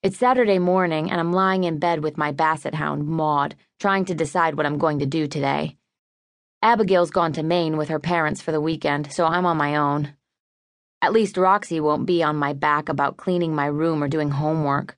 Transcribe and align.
It's 0.00 0.16
Saturday 0.16 0.60
morning, 0.60 1.10
and 1.10 1.18
I'm 1.18 1.32
lying 1.32 1.64
in 1.64 1.80
bed 1.80 2.04
with 2.04 2.16
my 2.16 2.30
basset 2.30 2.74
hound, 2.74 3.08
Maud, 3.08 3.56
trying 3.80 4.04
to 4.04 4.14
decide 4.14 4.54
what 4.54 4.64
I'm 4.64 4.78
going 4.78 5.00
to 5.00 5.06
do 5.06 5.26
today. 5.26 5.76
Abigail's 6.62 7.10
gone 7.10 7.32
to 7.32 7.42
Maine 7.42 7.76
with 7.76 7.88
her 7.88 7.98
parents 7.98 8.40
for 8.40 8.52
the 8.52 8.60
weekend, 8.60 9.12
so 9.12 9.24
I'm 9.24 9.44
on 9.44 9.56
my 9.56 9.74
own. 9.74 10.14
At 11.02 11.12
least 11.12 11.36
Roxy 11.36 11.80
won't 11.80 12.06
be 12.06 12.22
on 12.22 12.36
my 12.36 12.52
back 12.52 12.88
about 12.88 13.16
cleaning 13.16 13.56
my 13.56 13.66
room 13.66 14.00
or 14.00 14.06
doing 14.06 14.30
homework. 14.30 14.96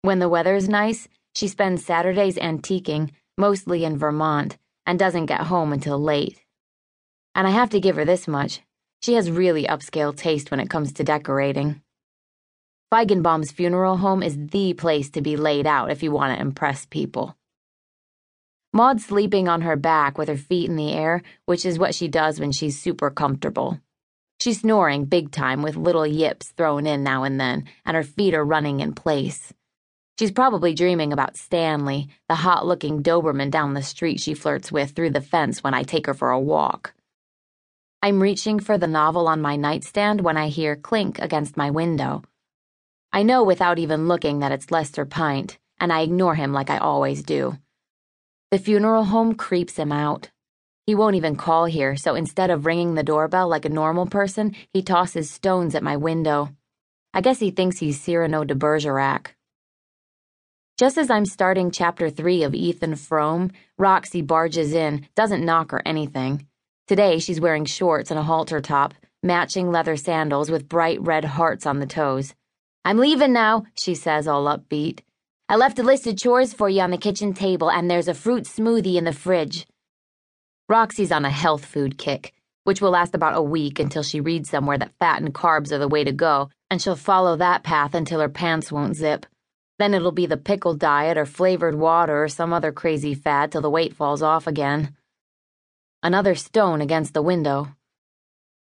When 0.00 0.18
the 0.18 0.30
weather's 0.30 0.66
nice, 0.66 1.08
she 1.34 1.46
spends 1.46 1.84
Saturdays 1.84 2.36
antiquing, 2.36 3.10
mostly 3.36 3.84
in 3.84 3.98
Vermont, 3.98 4.56
and 4.86 4.98
doesn't 4.98 5.26
get 5.26 5.42
home 5.42 5.74
until 5.74 5.98
late. 5.98 6.42
And 7.34 7.46
I 7.46 7.50
have 7.50 7.68
to 7.70 7.80
give 7.80 7.96
her 7.96 8.06
this 8.06 8.26
much 8.26 8.62
she 9.02 9.14
has 9.14 9.30
really 9.30 9.64
upscale 9.64 10.16
taste 10.16 10.50
when 10.52 10.60
it 10.60 10.70
comes 10.70 10.92
to 10.92 11.04
decorating. 11.04 11.82
Feigenbaum's 12.92 13.50
funeral 13.50 13.96
home 13.96 14.22
is 14.22 14.36
the 14.48 14.74
place 14.74 15.08
to 15.08 15.22
be 15.22 15.34
laid 15.38 15.66
out 15.66 15.90
if 15.90 16.02
you 16.02 16.12
want 16.12 16.34
to 16.36 16.42
impress 16.42 16.84
people. 16.84 17.34
Maud's 18.74 19.06
sleeping 19.06 19.48
on 19.48 19.62
her 19.62 19.76
back 19.76 20.18
with 20.18 20.28
her 20.28 20.36
feet 20.36 20.68
in 20.68 20.76
the 20.76 20.92
air, 20.92 21.22
which 21.46 21.64
is 21.64 21.78
what 21.78 21.94
she 21.94 22.06
does 22.06 22.38
when 22.38 22.52
she's 22.52 22.78
super 22.78 23.08
comfortable. 23.08 23.80
She's 24.42 24.60
snoring 24.60 25.06
big 25.06 25.30
time 25.30 25.62
with 25.62 25.74
little 25.74 26.06
yips 26.06 26.48
thrown 26.48 26.86
in 26.86 27.02
now 27.02 27.22
and 27.22 27.40
then, 27.40 27.64
and 27.86 27.96
her 27.96 28.02
feet 28.02 28.34
are 28.34 28.44
running 28.44 28.80
in 28.80 28.92
place. 28.92 29.54
She's 30.18 30.30
probably 30.30 30.74
dreaming 30.74 31.14
about 31.14 31.38
Stanley, 31.38 32.08
the 32.28 32.34
hot 32.34 32.66
looking 32.66 33.02
Doberman 33.02 33.50
down 33.50 33.72
the 33.72 33.82
street 33.82 34.20
she 34.20 34.34
flirts 34.34 34.70
with 34.70 34.90
through 34.90 35.10
the 35.10 35.22
fence 35.22 35.64
when 35.64 35.72
I 35.72 35.82
take 35.82 36.06
her 36.08 36.14
for 36.14 36.30
a 36.30 36.38
walk. 36.38 36.92
I'm 38.02 38.20
reaching 38.20 38.60
for 38.60 38.76
the 38.76 38.86
novel 38.86 39.28
on 39.28 39.40
my 39.40 39.56
nightstand 39.56 40.20
when 40.20 40.36
I 40.36 40.48
hear 40.48 40.76
clink 40.76 41.18
against 41.20 41.56
my 41.56 41.70
window. 41.70 42.22
I 43.14 43.24
know 43.24 43.44
without 43.44 43.78
even 43.78 44.08
looking 44.08 44.38
that 44.38 44.52
it's 44.52 44.70
Lester 44.70 45.04
Pint, 45.04 45.58
and 45.78 45.92
I 45.92 46.00
ignore 46.00 46.34
him 46.34 46.54
like 46.54 46.70
I 46.70 46.78
always 46.78 47.22
do. 47.22 47.58
The 48.50 48.58
funeral 48.58 49.04
home 49.04 49.34
creeps 49.34 49.76
him 49.76 49.92
out. 49.92 50.30
He 50.86 50.94
won't 50.94 51.16
even 51.16 51.36
call 51.36 51.66
here, 51.66 51.94
so 51.94 52.14
instead 52.14 52.48
of 52.48 52.64
ringing 52.64 52.94
the 52.94 53.02
doorbell 53.02 53.48
like 53.48 53.66
a 53.66 53.68
normal 53.68 54.06
person, 54.06 54.56
he 54.72 54.82
tosses 54.82 55.30
stones 55.30 55.74
at 55.74 55.82
my 55.82 55.96
window. 55.96 56.54
I 57.12 57.20
guess 57.20 57.38
he 57.38 57.50
thinks 57.50 57.78
he's 57.78 58.00
Cyrano 58.00 58.44
de 58.44 58.54
Bergerac. 58.54 59.36
Just 60.78 60.96
as 60.96 61.10
I'm 61.10 61.26
starting 61.26 61.70
chapter 61.70 62.08
three 62.08 62.42
of 62.42 62.54
Ethan 62.54 62.96
Frome, 62.96 63.52
Roxy 63.76 64.22
barges 64.22 64.72
in, 64.72 65.06
doesn't 65.14 65.44
knock 65.44 65.74
or 65.74 65.82
anything. 65.84 66.46
Today 66.88 67.18
she's 67.18 67.42
wearing 67.42 67.66
shorts 67.66 68.10
and 68.10 68.18
a 68.18 68.22
halter 68.22 68.62
top, 68.62 68.94
matching 69.22 69.70
leather 69.70 69.96
sandals 69.96 70.50
with 70.50 70.68
bright 70.68 71.00
red 71.02 71.26
hearts 71.26 71.66
on 71.66 71.78
the 71.78 71.86
toes. 71.86 72.34
I'm 72.84 72.98
leaving 72.98 73.32
now, 73.32 73.64
she 73.74 73.94
says, 73.94 74.26
all 74.26 74.46
upbeat. 74.46 75.00
I 75.48 75.56
left 75.56 75.78
a 75.78 75.84
list 75.84 76.06
of 76.06 76.16
chores 76.16 76.52
for 76.52 76.68
you 76.68 76.80
on 76.80 76.90
the 76.90 76.98
kitchen 76.98 77.32
table, 77.32 77.70
and 77.70 77.88
there's 77.88 78.08
a 78.08 78.14
fruit 78.14 78.44
smoothie 78.44 78.96
in 78.96 79.04
the 79.04 79.12
fridge. 79.12 79.66
Roxy's 80.68 81.12
on 81.12 81.24
a 81.24 81.30
health 81.30 81.64
food 81.64 81.96
kick, 81.96 82.32
which 82.64 82.80
will 82.80 82.90
last 82.90 83.14
about 83.14 83.36
a 83.36 83.42
week 83.42 83.78
until 83.78 84.02
she 84.02 84.20
reads 84.20 84.50
somewhere 84.50 84.78
that 84.78 84.94
fat 84.98 85.20
and 85.20 85.32
carbs 85.32 85.70
are 85.70 85.78
the 85.78 85.88
way 85.88 86.02
to 86.02 86.12
go, 86.12 86.50
and 86.70 86.82
she'll 86.82 86.96
follow 86.96 87.36
that 87.36 87.62
path 87.62 87.94
until 87.94 88.20
her 88.20 88.28
pants 88.28 88.72
won't 88.72 88.96
zip. 88.96 89.26
Then 89.78 89.94
it'll 89.94 90.12
be 90.12 90.26
the 90.26 90.36
pickle 90.36 90.74
diet 90.74 91.16
or 91.18 91.26
flavored 91.26 91.74
water 91.74 92.24
or 92.24 92.28
some 92.28 92.52
other 92.52 92.72
crazy 92.72 93.14
fad 93.14 93.52
till 93.52 93.60
the 93.60 93.70
weight 93.70 93.94
falls 93.94 94.22
off 94.22 94.46
again. 94.46 94.96
Another 96.02 96.34
stone 96.34 96.80
against 96.80 97.14
the 97.14 97.22
window. 97.22 97.68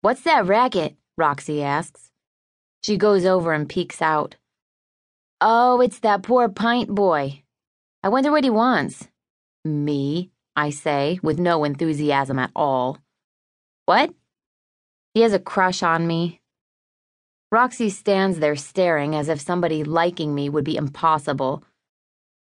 What's 0.00 0.22
that 0.22 0.46
racket? 0.46 0.96
Roxy 1.16 1.62
asks. 1.62 2.10
She 2.82 2.96
goes 2.96 3.24
over 3.24 3.52
and 3.52 3.68
peeks 3.68 4.00
out. 4.00 4.36
Oh, 5.40 5.80
it's 5.80 6.00
that 6.00 6.22
poor 6.22 6.48
Pint 6.48 6.94
boy. 6.94 7.42
I 8.02 8.08
wonder 8.08 8.30
what 8.30 8.44
he 8.44 8.50
wants. 8.50 9.08
Me, 9.64 10.30
I 10.56 10.70
say, 10.70 11.18
with 11.22 11.38
no 11.38 11.64
enthusiasm 11.64 12.38
at 12.38 12.50
all. 12.54 12.98
What? 13.86 14.12
He 15.14 15.20
has 15.22 15.32
a 15.32 15.38
crush 15.38 15.82
on 15.82 16.06
me. 16.06 16.40
Roxy 17.50 17.88
stands 17.88 18.38
there 18.38 18.56
staring 18.56 19.14
as 19.14 19.28
if 19.28 19.40
somebody 19.40 19.82
liking 19.82 20.34
me 20.34 20.48
would 20.48 20.64
be 20.64 20.76
impossible. 20.76 21.64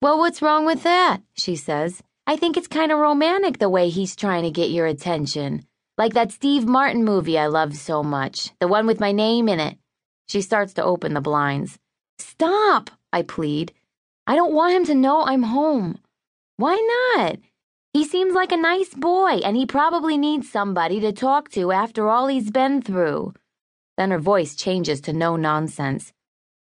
Well, 0.00 0.18
what's 0.18 0.42
wrong 0.42 0.64
with 0.64 0.82
that? 0.84 1.18
she 1.34 1.56
says. 1.56 2.02
I 2.26 2.36
think 2.36 2.56
it's 2.56 2.68
kind 2.68 2.92
of 2.92 2.98
romantic 2.98 3.58
the 3.58 3.68
way 3.68 3.88
he's 3.88 4.14
trying 4.14 4.44
to 4.44 4.50
get 4.50 4.70
your 4.70 4.86
attention. 4.86 5.66
Like 5.98 6.14
that 6.14 6.32
Steve 6.32 6.66
Martin 6.66 7.04
movie 7.04 7.38
I 7.38 7.46
love 7.46 7.74
so 7.76 8.02
much, 8.02 8.50
the 8.60 8.68
one 8.68 8.86
with 8.86 9.00
my 9.00 9.12
name 9.12 9.48
in 9.48 9.58
it. 9.60 9.76
She 10.26 10.40
starts 10.40 10.72
to 10.74 10.84
open 10.84 11.14
the 11.14 11.20
blinds. 11.20 11.78
Stop, 12.18 12.90
I 13.12 13.22
plead. 13.22 13.72
I 14.26 14.36
don't 14.36 14.54
want 14.54 14.74
him 14.74 14.84
to 14.86 14.94
know 14.94 15.22
I'm 15.22 15.42
home. 15.42 15.98
Why 16.56 16.76
not? 17.16 17.38
He 17.92 18.04
seems 18.04 18.34
like 18.34 18.52
a 18.52 18.56
nice 18.56 18.94
boy, 18.94 19.40
and 19.44 19.56
he 19.56 19.66
probably 19.66 20.16
needs 20.16 20.50
somebody 20.50 21.00
to 21.00 21.12
talk 21.12 21.50
to 21.50 21.72
after 21.72 22.08
all 22.08 22.28
he's 22.28 22.50
been 22.50 22.80
through. 22.80 23.34
Then 23.98 24.10
her 24.10 24.18
voice 24.18 24.54
changes 24.54 25.00
to 25.02 25.12
no 25.12 25.36
nonsense. 25.36 26.12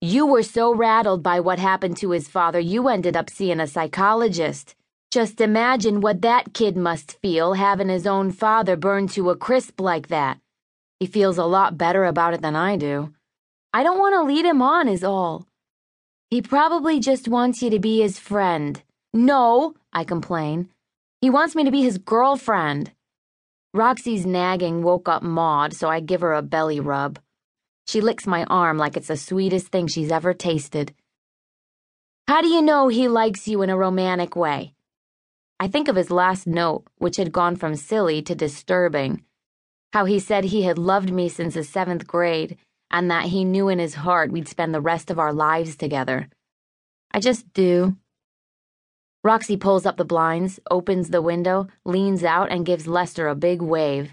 You 0.00 0.26
were 0.26 0.42
so 0.42 0.74
rattled 0.74 1.22
by 1.22 1.40
what 1.40 1.58
happened 1.58 1.96
to 1.98 2.10
his 2.10 2.28
father, 2.28 2.60
you 2.60 2.88
ended 2.88 3.16
up 3.16 3.30
seeing 3.30 3.60
a 3.60 3.66
psychologist. 3.66 4.74
Just 5.10 5.40
imagine 5.40 6.02
what 6.02 6.20
that 6.22 6.52
kid 6.52 6.76
must 6.76 7.18
feel 7.22 7.54
having 7.54 7.88
his 7.88 8.06
own 8.06 8.30
father 8.30 8.76
burned 8.76 9.10
to 9.10 9.30
a 9.30 9.36
crisp 9.36 9.80
like 9.80 10.08
that. 10.08 10.40
He 11.00 11.06
feels 11.06 11.38
a 11.38 11.44
lot 11.44 11.78
better 11.78 12.04
about 12.04 12.34
it 12.34 12.42
than 12.42 12.56
I 12.56 12.76
do. 12.76 13.14
I 13.74 13.82
don't 13.82 13.98
want 13.98 14.14
to 14.14 14.22
lead 14.22 14.44
him 14.44 14.62
on, 14.62 14.86
is 14.86 15.02
all. 15.02 15.48
He 16.30 16.40
probably 16.40 17.00
just 17.00 17.26
wants 17.26 17.60
you 17.60 17.70
to 17.70 17.80
be 17.80 18.00
his 18.00 18.20
friend. 18.20 18.80
No, 19.12 19.74
I 19.92 20.04
complain. 20.04 20.68
He 21.20 21.28
wants 21.28 21.56
me 21.56 21.64
to 21.64 21.72
be 21.72 21.82
his 21.82 21.98
girlfriend. 21.98 22.92
Roxy's 23.72 24.24
nagging 24.24 24.84
woke 24.84 25.08
up 25.08 25.24
Maud, 25.24 25.74
so 25.74 25.88
I 25.88 25.98
give 25.98 26.20
her 26.20 26.34
a 26.34 26.40
belly 26.40 26.78
rub. 26.78 27.18
She 27.88 28.00
licks 28.00 28.28
my 28.28 28.44
arm 28.44 28.78
like 28.78 28.96
it's 28.96 29.08
the 29.08 29.16
sweetest 29.16 29.66
thing 29.66 29.88
she's 29.88 30.12
ever 30.12 30.32
tasted. 30.34 30.94
How 32.28 32.42
do 32.42 32.48
you 32.48 32.62
know 32.62 32.86
he 32.86 33.08
likes 33.08 33.48
you 33.48 33.60
in 33.62 33.70
a 33.70 33.76
romantic 33.76 34.36
way? 34.36 34.72
I 35.58 35.66
think 35.66 35.88
of 35.88 35.96
his 35.96 36.12
last 36.12 36.46
note, 36.46 36.84
which 36.98 37.16
had 37.16 37.32
gone 37.32 37.56
from 37.56 37.74
silly 37.74 38.22
to 38.22 38.36
disturbing. 38.36 39.24
How 39.92 40.04
he 40.04 40.20
said 40.20 40.44
he 40.44 40.62
had 40.62 40.78
loved 40.78 41.12
me 41.12 41.28
since 41.28 41.54
the 41.54 41.64
seventh 41.64 42.06
grade 42.06 42.56
and 42.94 43.10
that 43.10 43.24
he 43.24 43.44
knew 43.44 43.68
in 43.68 43.80
his 43.80 43.94
heart 43.94 44.30
we'd 44.30 44.46
spend 44.46 44.72
the 44.72 44.80
rest 44.80 45.10
of 45.10 45.18
our 45.18 45.32
lives 45.32 45.74
together. 45.74 46.28
I 47.10 47.18
just 47.18 47.52
do. 47.52 47.96
Roxy 49.24 49.56
pulls 49.56 49.84
up 49.84 49.96
the 49.96 50.04
blinds, 50.04 50.60
opens 50.70 51.10
the 51.10 51.20
window, 51.20 51.66
leans 51.84 52.22
out, 52.22 52.52
and 52.52 52.64
gives 52.64 52.86
Lester 52.86 53.26
a 53.26 53.34
big 53.34 53.60
wave. 53.60 54.12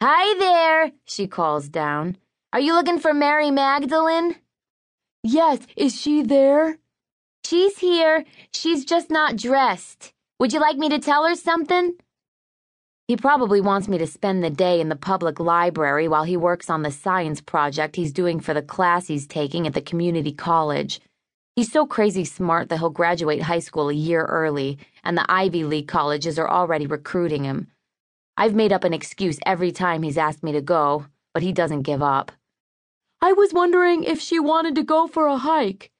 Hi 0.00 0.38
there, 0.38 0.92
she 1.04 1.26
calls 1.26 1.68
down. 1.68 2.16
Are 2.52 2.60
you 2.60 2.74
looking 2.74 3.00
for 3.00 3.12
Mary 3.12 3.50
Magdalene? 3.50 4.36
Yes, 5.24 5.58
is 5.76 6.00
she 6.00 6.22
there? 6.22 6.78
She's 7.44 7.78
here. 7.78 8.24
She's 8.54 8.84
just 8.84 9.10
not 9.10 9.34
dressed. 9.36 10.12
Would 10.38 10.52
you 10.52 10.60
like 10.60 10.76
me 10.76 10.88
to 10.90 11.00
tell 11.00 11.26
her 11.26 11.34
something? 11.34 11.94
He 13.12 13.16
probably 13.16 13.60
wants 13.60 13.88
me 13.88 13.98
to 13.98 14.06
spend 14.06 14.42
the 14.42 14.48
day 14.48 14.80
in 14.80 14.88
the 14.88 14.96
public 14.96 15.38
library 15.38 16.08
while 16.08 16.24
he 16.24 16.34
works 16.34 16.70
on 16.70 16.80
the 16.80 16.90
science 16.90 17.42
project 17.42 17.94
he's 17.94 18.10
doing 18.10 18.40
for 18.40 18.54
the 18.54 18.62
class 18.62 19.06
he's 19.06 19.26
taking 19.26 19.66
at 19.66 19.74
the 19.74 19.82
community 19.82 20.32
college. 20.32 20.98
He's 21.54 21.70
so 21.70 21.84
crazy 21.84 22.24
smart 22.24 22.70
that 22.70 22.78
he'll 22.78 22.88
graduate 22.88 23.42
high 23.42 23.58
school 23.58 23.90
a 23.90 23.92
year 23.92 24.24
early, 24.24 24.78
and 25.04 25.14
the 25.14 25.30
Ivy 25.30 25.64
League 25.64 25.88
colleges 25.88 26.38
are 26.38 26.48
already 26.48 26.86
recruiting 26.86 27.44
him. 27.44 27.66
I've 28.38 28.54
made 28.54 28.72
up 28.72 28.82
an 28.82 28.94
excuse 28.94 29.38
every 29.44 29.72
time 29.72 30.02
he's 30.02 30.16
asked 30.16 30.42
me 30.42 30.52
to 30.52 30.62
go, 30.62 31.04
but 31.34 31.42
he 31.42 31.52
doesn't 31.52 31.82
give 31.82 32.02
up. 32.02 32.32
I 33.20 33.34
was 33.34 33.52
wondering 33.52 34.04
if 34.04 34.22
she 34.22 34.40
wanted 34.40 34.74
to 34.76 34.82
go 34.82 35.06
for 35.06 35.26
a 35.26 35.36
hike. 35.36 35.90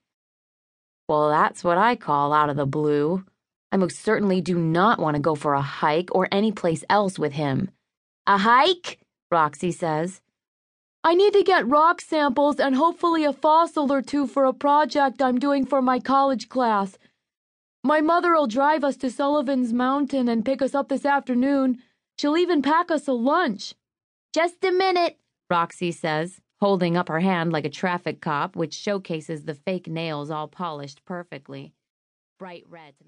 Well, 1.07 1.29
that's 1.29 1.63
what 1.63 1.77
I 1.77 1.95
call 1.95 2.33
out 2.33 2.49
of 2.49 2.55
the 2.55 2.65
blue. 2.65 3.23
I 3.73 3.75
most 3.75 4.03
certainly 4.03 4.39
do 4.39 4.59
not 4.59 4.99
want 4.99 5.15
to 5.15 5.19
go 5.19 5.33
for 5.33 5.55
a 5.55 5.61
hike 5.61 6.13
or 6.13 6.27
any 6.31 6.51
place 6.51 6.83
else 6.91 7.17
with 7.17 7.33
him. 7.33 7.71
A 8.27 8.37
hike? 8.37 8.99
Roxy 9.31 9.71
says. 9.71 10.21
I 11.03 11.15
need 11.15 11.33
to 11.33 11.41
get 11.41 11.67
rock 11.67 11.99
samples 11.99 12.59
and 12.59 12.75
hopefully 12.75 13.25
a 13.25 13.33
fossil 13.33 13.91
or 13.91 14.03
two 14.03 14.27
for 14.27 14.45
a 14.45 14.53
project 14.53 15.23
I'm 15.23 15.39
doing 15.39 15.65
for 15.65 15.81
my 15.81 15.99
college 15.99 16.49
class. 16.49 16.99
My 17.83 17.99
mother'll 17.99 18.45
drive 18.45 18.83
us 18.83 18.95
to 18.97 19.09
Sullivan's 19.09 19.73
Mountain 19.73 20.29
and 20.29 20.45
pick 20.45 20.61
us 20.61 20.75
up 20.75 20.89
this 20.89 21.03
afternoon. 21.03 21.79
She'll 22.19 22.37
even 22.37 22.61
pack 22.61 22.91
us 22.91 23.07
a 23.07 23.13
lunch. 23.13 23.73
Just 24.35 24.63
a 24.63 24.71
minute, 24.71 25.17
Roxy 25.49 25.91
says, 25.91 26.39
holding 26.61 26.95
up 26.95 27.07
her 27.07 27.21
hand 27.21 27.51
like 27.51 27.65
a 27.65 27.69
traffic 27.69 28.21
cop, 28.21 28.55
which 28.55 28.75
showcases 28.75 29.45
the 29.45 29.55
fake 29.55 29.87
nails 29.87 30.29
all 30.29 30.47
polished 30.47 31.03
perfectly. 31.05 31.73
Bright 32.37 32.65
red. 32.69 32.93